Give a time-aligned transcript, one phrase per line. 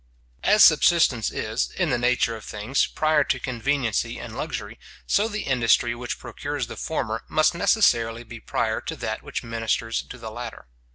[0.43, 5.43] As subsistence is, in the nature of things, prior to conveniency and luxury, so the
[5.43, 10.31] industry which procures the former, must necessarily be prior to that which ministers to the
[10.31, 10.65] latter.